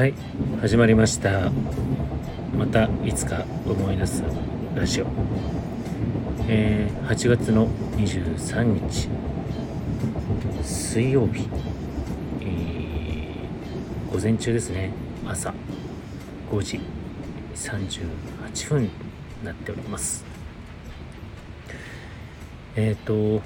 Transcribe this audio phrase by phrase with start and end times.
[0.00, 0.14] はい
[0.62, 1.50] 始まりました。
[2.56, 4.24] またいつか思い出す
[4.74, 5.06] ラジオ。
[6.48, 7.68] えー、8月の
[7.98, 9.10] 23日。
[10.62, 11.46] 水曜日、
[12.40, 14.90] えー、午前中ですね。
[15.26, 15.52] 朝
[16.50, 16.80] 5時。
[17.54, 18.90] 38分に
[19.44, 20.24] なっております。
[22.74, 23.42] えっ、ー、と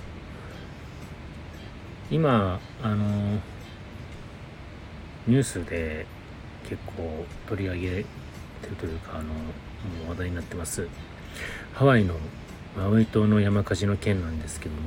[2.13, 3.41] 今あの
[5.27, 6.07] ニュースで
[6.69, 8.05] 結構取り上げて
[8.71, 10.89] るというかあの話題になってます。
[11.75, 12.15] ハワイの
[12.77, 14.81] マウイ島の山火事の件なんですけども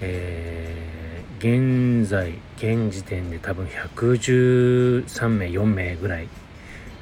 [0.00, 6.28] えー、現在現時点で多分113名4名ぐらい、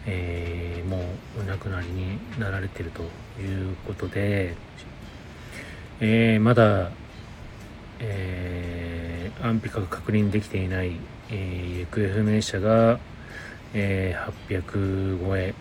[0.06, 0.98] えー、も
[1.38, 3.02] うお亡くなりになられてると
[3.40, 4.54] いうことで、
[6.00, 6.92] えー、まだ、
[7.98, 9.03] えー、
[9.42, 10.92] 安否が確認できていない、
[11.30, 12.98] えー、行方不明者が、
[13.72, 15.54] えー、800超え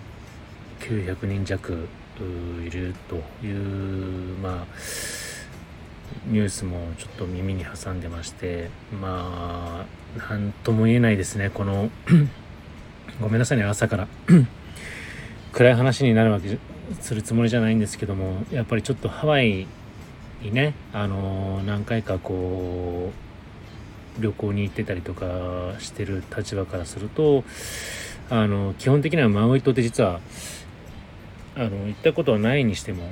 [0.80, 1.88] 900人弱
[2.66, 4.68] いるというまあ
[6.28, 8.70] ニュースもちょっと耳に挟んでまして
[9.02, 9.86] ま
[10.20, 11.90] あ何とも言えないですねこの
[13.20, 14.08] ごめんなさいね朝から。
[15.54, 16.58] 暗い話になるわけ
[17.00, 19.68] するつもりじゃないんですけどもやっぱりちょっとハワイ
[20.42, 23.23] にねあの何回かこう
[24.20, 27.44] 旅行に行ってたりとかしてる立場からすると
[28.30, 30.22] あの基本的にはマウイ島って実は
[31.56, 33.10] あの行ったことはないにしても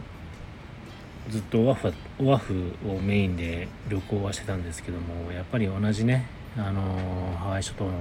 [1.30, 6.28] ずっとオアフオアフをメインで旅行はしてたんですけどもやっぱり同じね
[6.58, 6.82] あの
[7.38, 7.92] ハワイ諸島の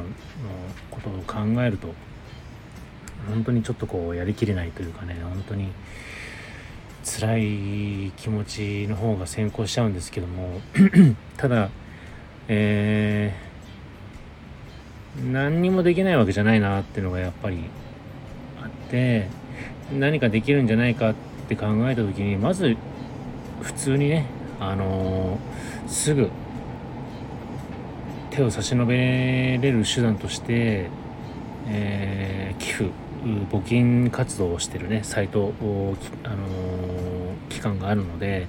[0.90, 1.94] ことを考えると
[3.28, 5.70] 本当にちょっとこうやりきれないというかね本当に
[7.04, 10.60] 辛い気持ちの方が先行しちゃうんですけども
[11.36, 11.70] ただ
[12.48, 17.64] えー、何にもできないわけじゃないなっていうのがやっぱり
[18.62, 19.28] あって
[19.92, 21.14] 何かできるんじゃないかっ
[21.48, 22.76] て考えた時にまず
[23.60, 24.26] 普通にね、
[24.58, 26.30] あのー、すぐ
[28.30, 28.96] 手を差し伸べ
[29.58, 30.88] れる手段として、
[31.66, 32.90] えー、寄付
[33.50, 38.46] 募金活動をしてるねサイトを、あのー、機関があるので、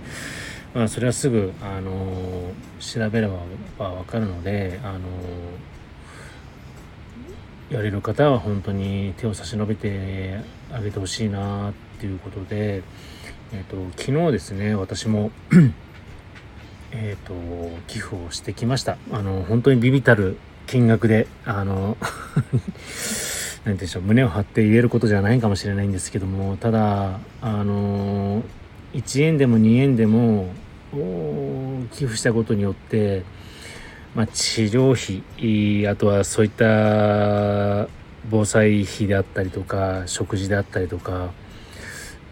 [0.73, 2.50] まあ、それはすぐ、あの
[2.81, 4.99] 調べれば分かるので、あの
[7.69, 10.39] やれる方は本当に手を差し伸べて
[10.73, 12.83] あげてほしいなっていうことで、
[13.53, 15.31] え、ー、と昨日ですね私も
[16.91, 17.33] えと
[17.87, 18.97] 寄付をしてきました。
[19.11, 20.37] あの本当にビビたる
[20.67, 21.97] 金額であの
[23.63, 28.41] 何でしょう胸を張って言えることじゃないかもしれないんですけどもただあの
[28.93, 30.49] 1円でも2円でも
[30.91, 33.23] 寄付したことによって、
[34.15, 37.87] まあ、治療費あとはそういった
[38.29, 41.31] 防災費であったりとか食事であったりとか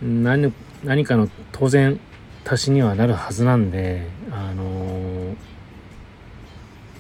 [0.01, 0.53] 何
[0.83, 1.99] 何かの当然
[2.45, 5.35] 足しにはなるはずなんであの、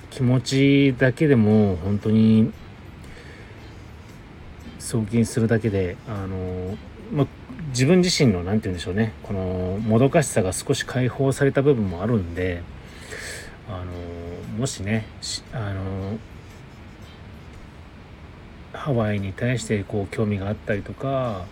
[0.09, 2.51] 気持ちだけでも本当に
[4.77, 6.77] 送金するだけであのー、
[7.13, 7.27] ま
[7.69, 12.63] 自分自身の何て言うんでしょうねこのもどかしさが少し解放された部分もあるんで
[13.69, 15.05] あのもしね
[15.53, 16.17] あの
[18.73, 21.45] ハワイに対してこう興味があったりとか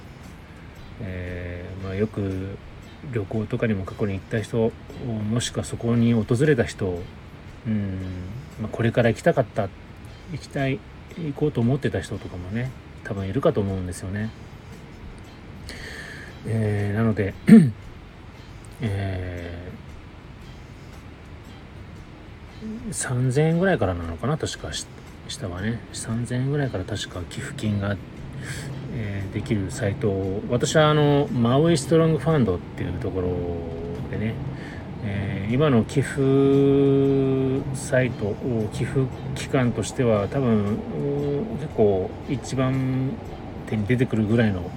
[1.01, 2.57] えー、まあ、よく
[3.11, 4.71] 旅行とかにも過去に行った人
[5.31, 6.99] もしくはそこに訪れた人
[7.67, 7.99] うん、
[8.61, 9.69] まあ、これから行きたかった
[10.31, 10.79] 行きたい
[11.17, 12.71] 行こうと思ってた人とかもね
[13.03, 14.29] 多分いるかと思うんですよね。
[16.47, 17.33] えー、なので、
[18.81, 24.69] えー、3000円ぐらいからなのかな確か
[25.27, 25.79] 下はね。
[25.93, 27.95] 3000円ぐらいから確か寄付金が
[28.93, 33.29] えー、できるサイトを私はあのマウイストロングファンドっていうところ
[34.09, 34.33] でね、
[35.03, 39.01] えー、今の寄付サイトを寄付
[39.35, 40.79] 機関としては多分
[41.59, 43.11] 結構一番
[43.67, 44.71] 手に出てくるぐらいの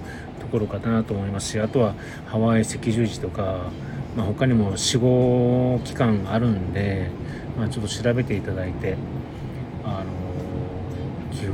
[0.51, 1.95] ころかなと思いますしあとは
[2.27, 3.71] ハワイ赤十字とか、
[4.15, 7.09] まあ、他にも45機関あるんで、
[7.57, 8.97] まあ、ちょっと調べていただいて
[9.83, 10.11] あの
[11.31, 11.53] 寄付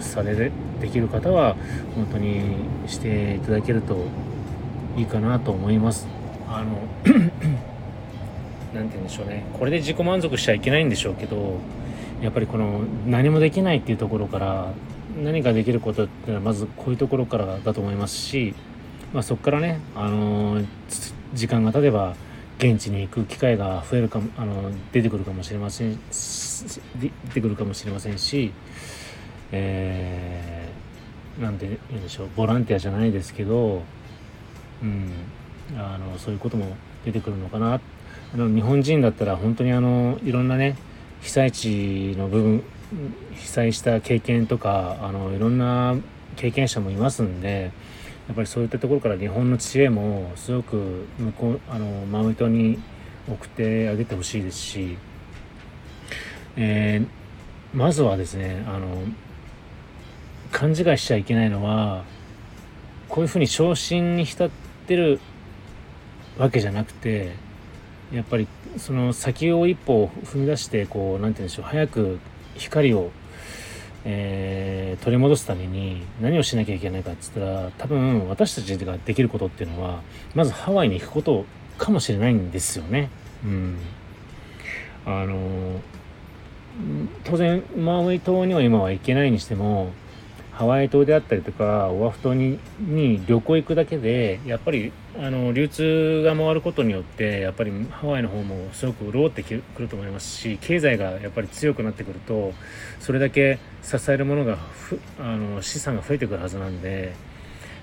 [0.00, 1.56] されできる方は
[1.94, 2.56] 本当に
[2.86, 4.06] していただけると
[4.96, 6.06] いいかなと思います。
[6.48, 6.78] あの
[8.74, 9.44] 何て言うんでしょうね。
[9.58, 11.58] これで自己満足しちゃいけないんでしょうけど
[12.22, 14.72] やっぱりこの何もできないっていうところから
[15.22, 18.54] 何かできることっていうのはまずこういうところからだと思いますし、
[19.12, 20.62] まあ、そこからね、あの
[21.34, 22.14] 時間が経てば
[22.58, 25.98] 現地に行く機会が増えるかもあの出てくるかもしれません
[27.00, 28.52] 出てくるかもしれませんし
[29.50, 33.82] えー、なんて言うんでしょうボランティアじゃないですけど、
[34.82, 35.10] うん、
[35.76, 37.80] あのそういうことも出てくるのかな。
[38.34, 40.76] あの日本人だったら本当にあのいろんなね
[41.22, 42.62] 被災地の部分
[43.34, 45.96] 被災した経験とかあのいろんな
[46.36, 47.70] 経験者もいますんで
[48.28, 52.78] やっぱりそういったところから日本の知恵もすごく向こうあのマウイ島に
[53.28, 54.96] 送ってあげてほしいですし、
[56.56, 59.02] えー、まずはですねあの
[60.52, 62.04] 勘違いしちゃいけないのは
[63.08, 64.50] こういうふうに昇進に浸っ
[64.86, 65.20] てる
[66.38, 67.32] わけじゃなくて
[68.12, 68.46] やっぱり
[68.76, 72.18] その先を一歩踏み出してこう何て言うんでしょう早く
[72.58, 73.10] 光を、
[74.04, 80.02] えー、取り戻すために何をしなきゃいけないかっつったら多分私たちができることっていうのは
[80.34, 81.44] まずハワイに行くこと
[81.78, 83.08] かもしれないんですよね。
[83.44, 83.78] うん、
[85.06, 85.80] あの
[87.24, 89.92] 当然マウイ島には今は行けないにしても
[90.58, 102.54] ハワイ島であったりとかオアフ島にに旅行行くだけでやっぱりあの流通が回ることによってやっぱりハワイの方もすごく潤ってくると思いますし経済がやっぱり強くなってくると
[102.98, 104.58] それだけ支えるものが
[105.20, 107.14] あの資産が増えてくるはずなんで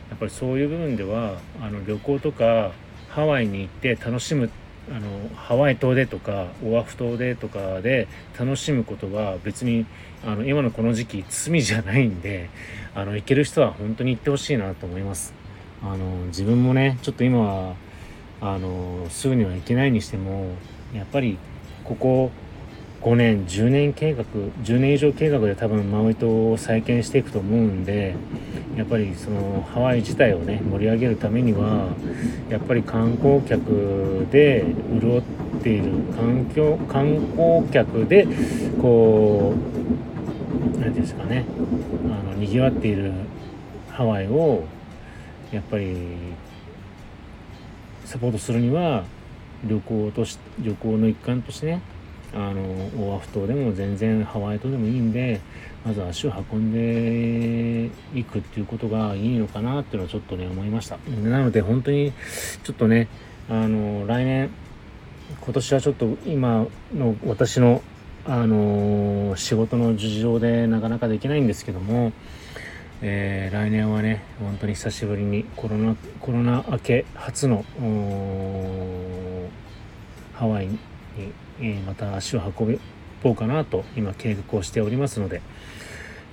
[0.09, 2.73] やっぱりそういう部分ではあの旅行とか
[3.07, 4.49] ハワイに行って楽しむっ
[4.91, 8.07] あのハワイ島でとかオアフ島でとかで
[8.39, 9.85] 楽しむことは別に
[10.23, 12.49] あの今のこの時期罪じゃないんで
[12.93, 15.33] あの行ける人は本当に行ってほしいなと思います。
[15.83, 17.75] あの自分もねちょっと今は
[18.41, 20.49] あのすぐには行けないにしても
[20.93, 21.37] やっぱり
[21.83, 22.31] ここ
[23.05, 24.23] 5年10年計画
[24.63, 28.15] 10年以上計画で多分マウイ島を再建していくと思うんで
[28.75, 31.89] やっぱりそのハワイ自体をね盛り上げるためには
[32.49, 34.65] やっぱり観光客で
[34.99, 38.27] 潤っている環境観光客で
[38.81, 41.45] こう何て言うんですかね
[42.05, 43.11] あのにぎわっている
[43.91, 44.63] ハワイを
[45.51, 45.95] やっぱり
[48.03, 49.03] サポートするには
[49.63, 51.81] 旅行とし旅行の一環としてね
[52.35, 52.61] あの
[53.01, 55.39] オアフ島でも全然ハワイ島でもいいんで
[55.85, 60.97] まず足を運んでいくっていうことがいいのかなっていうのはちょっとね思いました。
[61.23, 62.11] なので本当に
[62.63, 63.07] ちょっとね
[63.49, 64.49] あの来年
[65.41, 67.81] 今年はちょっと今の私の
[68.27, 72.11] あの仕事の事情でなかなかできないんですけども、
[73.03, 77.63] えー、来年はね本当に久しぶりにコロナコロナ明け初の
[80.33, 80.79] ハワイに
[81.17, 81.31] に
[81.61, 82.79] えまた足を運
[83.23, 85.41] ぼうかなと今計画をしておりますので、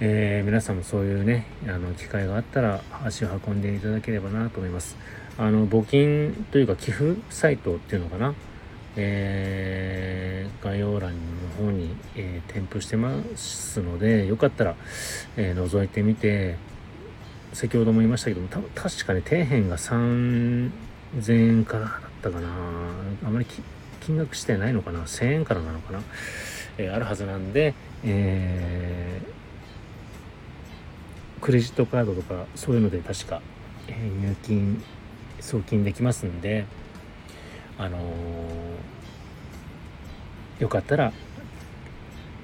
[0.00, 4.96] えー、皆さんもそういうねあの機会があったら足を運んでいただければなと思います。
[5.38, 8.34] あの募金というか寄付サイトっていうのかな
[8.96, 14.74] えー、概要欄の方に、えー、添付してますのでよかったら、
[15.36, 16.56] えー、覗いてみて
[17.54, 20.70] 先ほども言いましたけども確かね底辺が3000
[21.28, 21.90] 円からだっ
[22.22, 22.48] たかな。
[23.24, 23.46] あまり
[24.04, 26.00] 金額してないのかな？1000円からなのかな、
[26.78, 33.40] えー、あるはずなんで、えー、クレジットカードとかそういうので確か、
[33.88, 34.82] えー、入金
[35.40, 36.66] 送金できますんで
[37.78, 37.98] あの
[40.58, 41.12] よかったら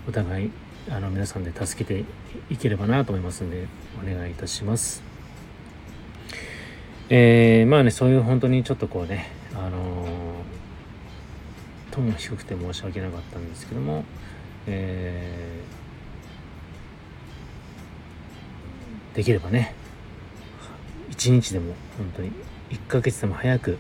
[0.08, 0.50] お互い
[0.90, 2.04] あの皆さんで助けて
[2.50, 3.66] いければなと思いますんで
[4.02, 5.02] お願いいたします。
[7.10, 10.07] えー、まあねそういう本当にちょっとこうねあのー
[12.00, 14.04] ンが低くて申し訳なかったんですけども、
[14.66, 19.74] えー、できればね
[21.10, 22.32] 一日でも本当に
[22.70, 23.78] 1ヶ月でも早く、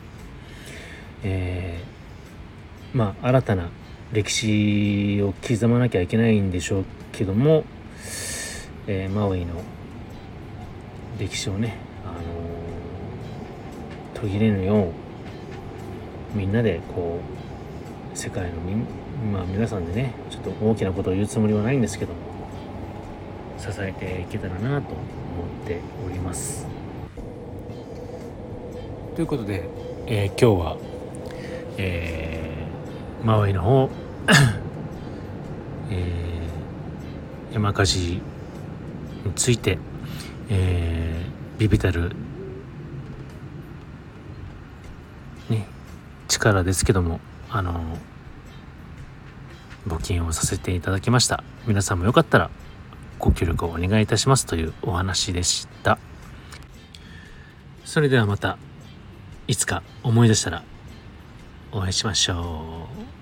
[1.22, 3.70] えー、まあ新たな
[4.12, 7.64] 歴史を刻まなきゃいけないんでしょうけども、
[8.86, 9.62] えー、マウイの
[11.18, 14.92] 歴史をね、あのー、途切れぬよう
[16.34, 17.38] みんなでこう
[18.18, 18.74] 世界のみ
[19.32, 22.18] まあ皆さんでねちょっと大きなことを言うつもりはないんですけども
[23.56, 25.04] 支えていけたらなと思
[25.62, 26.66] っております。
[29.14, 29.68] ということで、
[30.08, 30.76] えー、今日は、
[31.76, 33.88] えー、マウイの方、
[35.90, 38.20] えー、山火事
[39.24, 39.78] について、
[40.48, 42.10] えー、ビビタル
[45.50, 45.68] ね
[46.26, 47.96] 力ですけどもあの
[49.86, 51.44] 募金をさせていただきました。
[51.66, 52.50] 皆さんもよかったら
[53.18, 55.98] ご協力をお願いいたしますというお話でした。
[57.84, 58.58] それではまた
[59.46, 60.62] いつか思い出したら
[61.72, 63.17] お会いしましょう。